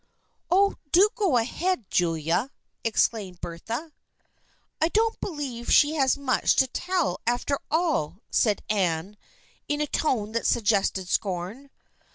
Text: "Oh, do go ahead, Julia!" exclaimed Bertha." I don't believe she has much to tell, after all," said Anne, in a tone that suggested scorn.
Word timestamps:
"Oh, 0.49 0.77
do 0.91 1.09
go 1.13 1.37
ahead, 1.37 1.85
Julia!" 1.91 2.49
exclaimed 2.83 3.39
Bertha." 3.39 3.91
I 4.81 4.87
don't 4.87 5.19
believe 5.21 5.71
she 5.71 5.93
has 5.93 6.17
much 6.17 6.55
to 6.55 6.65
tell, 6.65 7.21
after 7.27 7.59
all," 7.69 8.17
said 8.31 8.63
Anne, 8.67 9.15
in 9.67 9.79
a 9.79 9.85
tone 9.85 10.31
that 10.31 10.47
suggested 10.47 11.07
scorn. 11.07 11.69